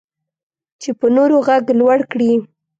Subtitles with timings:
[0.81, 2.31] چې په نورو غږ لوړ کړي.